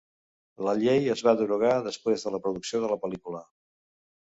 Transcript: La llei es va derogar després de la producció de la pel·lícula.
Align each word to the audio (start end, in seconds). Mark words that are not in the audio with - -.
La 0.67 0.71
llei 0.79 1.09
es 1.15 1.21
va 1.27 1.35
derogar 1.41 1.75
després 1.89 2.25
de 2.29 2.33
la 2.37 2.41
producció 2.49 2.83
de 2.87 2.91
la 2.95 3.01
pel·lícula. 3.07 3.45